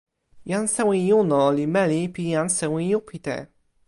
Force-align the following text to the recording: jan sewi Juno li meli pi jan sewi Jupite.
jan 0.51 0.63
sewi 0.75 1.01
Juno 1.09 1.41
li 1.57 1.65
meli 1.75 2.01
pi 2.13 2.23
jan 2.35 2.49
sewi 2.57 2.83
Jupite. 2.93 3.37